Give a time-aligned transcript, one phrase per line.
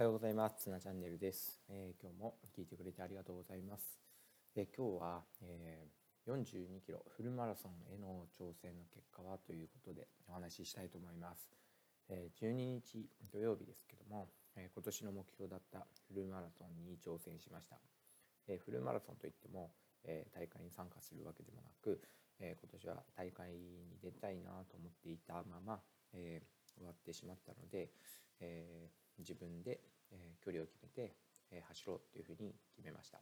[0.00, 0.64] おはようございます。
[0.64, 4.00] つなチャンネルです、えー、今日も聞いてくれてありがとうございます。
[4.56, 11.52] えー、今日は、えー、42キロフルマラソンへの挑戦の結果はということでお話ししたいと思います。
[12.08, 17.76] え、12日土曜日ですけども、え今年の目標だったフルマラソンに挑戦しました。
[18.48, 19.70] えフルマラソンといっても、
[20.04, 22.00] え大会に参加するわけでもなく、
[22.38, 25.78] え今年は大会に出たいなと思っていたまま、
[26.14, 26.40] え
[26.80, 27.92] 終わってしまったので、
[28.40, 29.80] えー自分で、
[30.10, 31.14] え距離を決めて、
[31.50, 33.20] え走ろうっていうふうに決めました。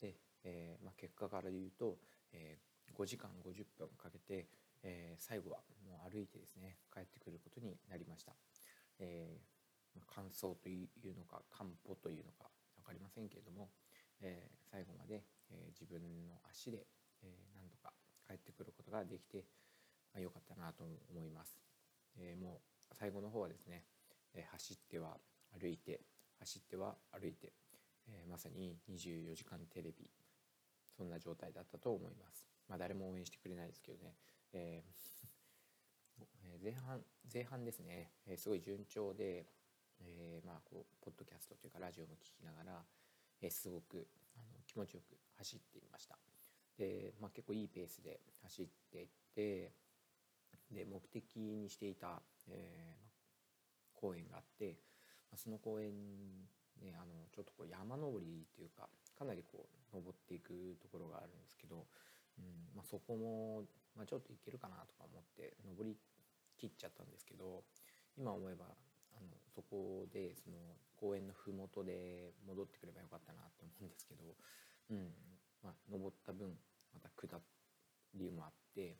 [0.00, 1.98] で、えまあ、結果から言うと、
[2.32, 2.58] え
[2.96, 4.46] 5時間50分かけて、
[4.82, 8.32] え最後はもう歩いてですね帰ってくることになりました。
[8.98, 13.68] えー、乾燥というのか漢方というのか分かりませんけれども、
[14.22, 16.86] えー、最後まで、えー、自分の足で、
[17.22, 17.92] えー、何とか
[18.26, 19.44] 帰ってくることができて
[20.14, 21.58] 良、まあ、かったなと思います。
[22.16, 23.84] えー、もう最後の方はですね
[24.34, 25.16] え走っては
[25.58, 26.00] 歩いて
[26.38, 27.52] 走っては歩いて、
[28.08, 30.06] えまさに24時間テレビ
[30.96, 32.46] そんな状態だったと思います。
[32.68, 34.14] まあ、誰も応援してくれないですけどね、
[34.52, 39.46] えー、 前半前半ですね、え、すごい順調で、
[40.00, 42.84] えー、まあこうポッドキャストというかラジオも聞きながら、
[43.40, 46.18] えー、すごくあの気持ちよく走っていました。
[46.76, 49.72] で、まあ、結構いいペースで走っていって
[50.70, 54.76] で目的にしていた、えー、公園があって
[55.30, 55.92] まその公園
[56.82, 58.88] ねあのちょっとこう山登りというか
[59.18, 61.86] かなりこう登っていくところがあるんですけど、
[62.38, 63.64] うんまあ、そこも、
[63.96, 65.96] まあ、ちょっと行けるかなとか思って登り
[66.58, 67.64] きっちゃったんですけど
[68.16, 68.66] 今思えば
[69.16, 70.56] あのそこでその
[70.96, 74.24] 公園の麓で戻ってくればよかったなって思うんですけど、
[74.90, 75.08] うん
[75.64, 76.52] まあ、登った分
[76.92, 77.40] また下
[78.14, 78.96] りもあって、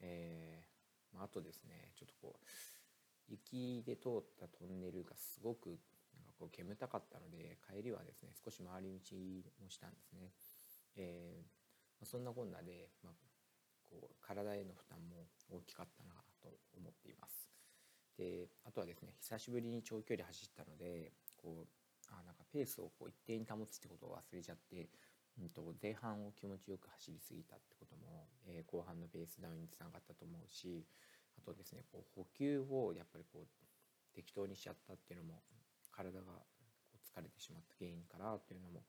[0.00, 2.46] えーまあ、あとですねちょっとこう
[3.28, 5.78] 雪で通ったトンネルがすごく
[6.14, 9.16] なんかこう煙たかったので帰りはですね少し回り道
[9.62, 10.32] もしたんですね。
[10.96, 11.60] えー
[12.00, 13.12] ま、そんなこんなで、まあ、
[13.90, 17.48] こう体への負担も大きかったなと思っています。
[18.16, 21.68] であとはですね久しぶりに長距離走ったのでこう
[22.12, 24.90] あなんかペースをこう一定に保つってことを忘れちゃって、
[25.40, 30.84] うんと、前半を気持ちよく走りすぎたってことも、えー、後半のペースダウンにつながったと思うし
[31.40, 35.42] あとですねこう補給をやっぱりこう適当にしちゃったっていうのも
[35.90, 36.26] 体が
[37.00, 38.82] 疲れてしまった原因かなというのも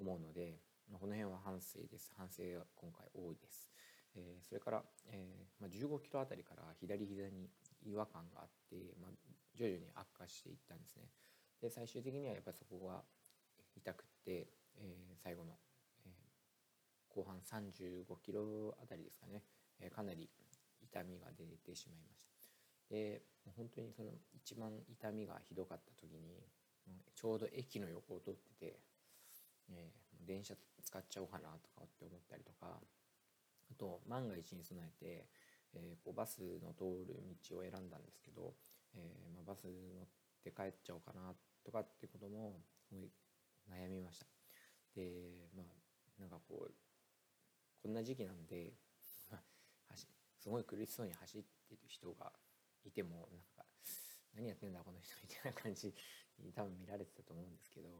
[0.00, 0.58] 思うので、
[0.92, 3.68] この辺は反省です反省が今回多いです。
[4.16, 4.82] えー、それから、
[5.12, 7.50] えーまあ、15キロあたりから左膝に
[7.84, 9.10] 違和感があって、まあ、
[9.54, 11.04] 徐々に悪化していったんですね。
[11.60, 13.02] で最終的にはやっぱりそこが
[13.76, 14.48] 痛くって、
[14.78, 15.52] えー、最後の、
[16.06, 16.10] え、
[17.08, 19.42] 後半35キロあたりですかね、
[19.80, 20.28] えー、かなり
[20.88, 22.32] 痛みが出てしまいました。
[22.88, 23.22] で
[23.56, 26.42] 本当にその一番痛みがひどかった時に
[27.14, 28.80] ちょうど駅の横を通ってて、
[29.70, 29.92] え、
[30.26, 32.80] 電車使っちゃおうかなとかって思ったりとか
[33.70, 35.28] あと万が一に備えて、
[35.74, 38.54] え、こうバスの通る道を選んだんですけど、
[38.96, 40.06] えま、バス乗っ
[40.42, 41.34] て帰っちゃおうかな
[41.64, 43.10] とかってこともすごい
[43.70, 44.26] 悩みました。
[44.96, 45.66] でまあ
[46.20, 46.72] なんかこう
[47.82, 48.72] こんな時期なんで、
[50.48, 52.32] すごい苦しそうに走ってる人が
[52.80, 53.68] いてもなんか
[54.32, 55.92] 何やってんだこの人みたいな感じ
[56.40, 57.92] に多分見られてたと思うんですけど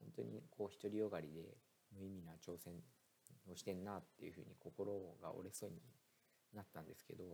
[0.00, 1.52] 本当にこう独りよがりで
[1.92, 2.80] 無意味な挑戦
[3.44, 4.88] をしてんなっていうふうに心
[5.20, 5.84] が折れそうに
[6.56, 7.28] なったんですけど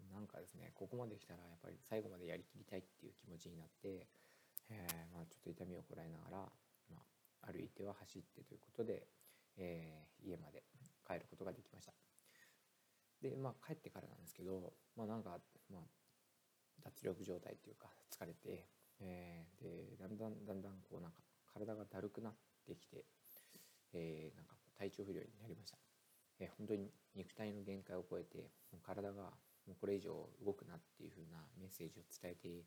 [0.08, 4.08] もなんかですねここまで来たらやっぱり最後までやりきりたいっていう気持ちになって、
[4.72, 6.48] えー、まあ、ちょっと痛みをこらえながら、
[6.88, 7.04] ま
[7.44, 9.04] あ、歩いては走ってということで、
[9.60, 10.64] えー、家まで
[11.04, 12.09] 帰ることができました。
[13.22, 15.38] でまあ帰ってからなんですけどまあなんか、
[15.70, 15.82] まあ、
[16.84, 18.66] 脱力状態というか疲れて、
[19.00, 21.18] えー、でだんだんだんだんこうなんか
[21.52, 22.32] 体がだるくなっ
[22.66, 23.04] てきて、
[23.92, 25.78] えー、なんか体調不良になりました、
[26.40, 29.34] えー、本当に肉体の限界を超えてもう体が
[29.66, 30.14] もうこれ以上
[30.44, 32.64] 動くなっていう風なメッセージを伝えて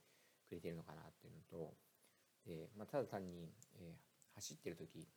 [0.48, 1.74] くれてるのかなっていうのと
[2.46, 3.50] で、まあ、ただ単に、
[3.80, 5.08] えー、走ってる時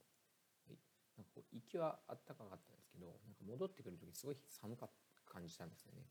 [1.16, 5.15] なんかこう行きはあったかかったんですけどなんか戻ってくる時すごい寒かった。
[5.36, 6.08] 感じたんですよね。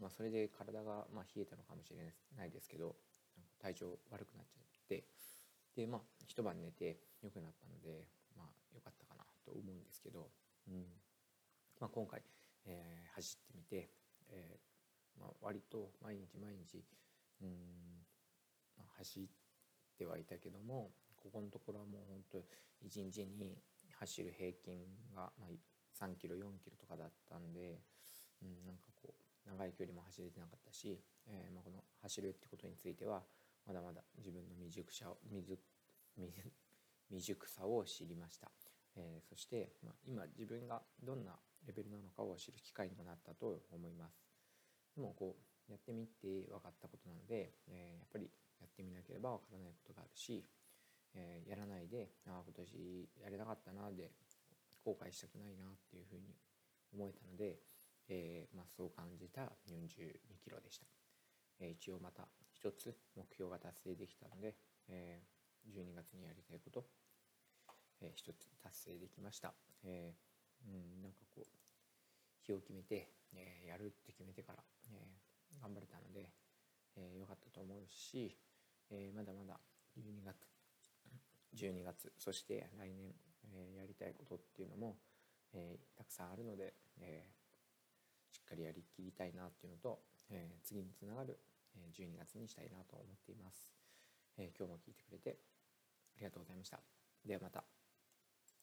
[0.00, 2.96] まあ、それで体がま冷えたのかもしれないですけど
[3.60, 5.04] 体調悪くなっちゃって
[5.76, 10.30] でまあ一晩寝て良くなったのでまあ良かったかなと思うんですけど、
[10.68, 10.84] うん
[11.78, 12.22] まあ、今回、
[12.64, 13.90] えー、走ってみて、
[14.30, 16.82] えーまあ、割と毎日毎日
[17.42, 17.48] うん、
[18.78, 19.24] まあ、走っ
[19.98, 22.44] てはいたけどもここのところはもう本当
[22.80, 23.58] 一日に
[23.98, 24.80] 走る平均
[25.14, 27.82] が、まあ、3キロ4キロとかだったんで。
[28.42, 33.22] うん、なんかこう長い距離も走れてなかったし、えーまあ、この走るってことについては
[33.66, 35.58] まだまだ自分の未熟さ未
[37.08, 38.50] 未熟さを知りました、
[38.96, 41.32] えー、そして、まあ、今自分がどんな
[41.66, 44.24] レベルなのかを知る機会にもなったと思います。
[44.96, 45.36] でもこ
[45.68, 50.44] うやってみて分かったことなので、えー、やっぱりやってみなければ分からないことがあるし、
[51.14, 54.10] え、やらないでああ今年やれなかったなで
[54.84, 56.34] 後悔したくないなっていうふうに
[56.92, 57.58] 思えたので、
[58.10, 60.86] えー、まあ、そう感じた42キロでした、
[61.60, 64.54] えー、一応また一つ目標が達成できたので、
[64.88, 65.22] え
[65.70, 66.84] 12月にやりたいこと、
[68.02, 69.54] え一つ達成できました、
[69.84, 70.12] え
[70.66, 71.48] うんなんかこう
[72.44, 74.58] 日を決めて、えやるって決めてから、
[74.92, 75.08] え
[75.62, 76.28] 頑張れたので
[76.96, 78.36] 良、えー、かったと思うし、
[78.90, 79.58] えまだまだ
[79.96, 80.36] 12月
[81.54, 83.14] 12月そして来年、
[83.54, 84.98] えやりたいことっていうのも、
[85.54, 87.39] えたくさんあるので、えしっ
[88.50, 91.38] かりやりきりたいなっていうのと、えー次につながる
[91.94, 93.70] 12月にしたいなと思っています。
[94.36, 95.38] えー今日も聞いてくれて
[96.16, 96.80] ありがとうございました。
[97.24, 97.79] ではまた。